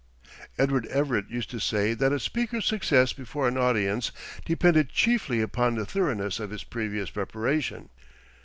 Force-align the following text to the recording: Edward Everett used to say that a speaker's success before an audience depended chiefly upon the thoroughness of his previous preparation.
Edward 0.57 0.87
Everett 0.87 1.29
used 1.29 1.51
to 1.51 1.59
say 1.59 1.93
that 1.93 2.11
a 2.11 2.19
speaker's 2.19 2.65
success 2.65 3.13
before 3.13 3.47
an 3.47 3.55
audience 3.55 4.11
depended 4.45 4.89
chiefly 4.89 5.41
upon 5.41 5.75
the 5.75 5.85
thoroughness 5.85 6.39
of 6.39 6.49
his 6.49 6.63
previous 6.63 7.11
preparation. 7.11 7.89